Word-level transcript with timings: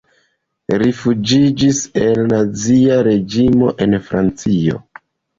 Rifuĝiĝis 0.81 1.81
el 2.05 2.21
nazia 2.31 2.97
reĝimo 3.09 3.69
en 3.87 3.93
Francio. 4.07 4.81